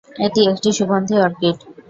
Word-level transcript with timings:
এটি 0.19 0.41
একটি 0.51 0.69
সুগন্ধি 0.77 1.15
অর্কিড। 1.19 1.57